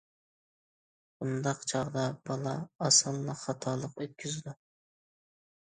[1.19, 2.55] بۇنداق چاغدا بالا
[2.87, 4.61] ئاسانلا خاتالىق ئۆتكۈزىدۇ.